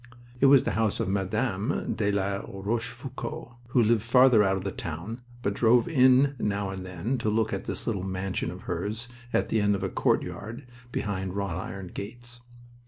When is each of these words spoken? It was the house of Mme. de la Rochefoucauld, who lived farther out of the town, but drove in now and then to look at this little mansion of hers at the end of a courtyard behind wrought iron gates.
It 0.39 0.47
was 0.47 0.63
the 0.63 0.71
house 0.71 0.99
of 0.99 1.07
Mme. 1.07 1.93
de 1.93 2.11
la 2.11 2.37
Rochefoucauld, 2.47 3.51
who 3.67 3.83
lived 3.83 4.01
farther 4.01 4.41
out 4.41 4.57
of 4.57 4.63
the 4.63 4.71
town, 4.71 5.21
but 5.43 5.53
drove 5.53 5.87
in 5.87 6.35
now 6.39 6.71
and 6.71 6.83
then 6.83 7.19
to 7.19 7.29
look 7.29 7.53
at 7.53 7.65
this 7.65 7.85
little 7.85 8.01
mansion 8.03 8.49
of 8.49 8.61
hers 8.61 9.07
at 9.31 9.49
the 9.49 9.61
end 9.61 9.75
of 9.75 9.83
a 9.83 9.89
courtyard 9.89 10.65
behind 10.91 11.35
wrought 11.35 11.57
iron 11.63 11.91
gates. 11.93 12.41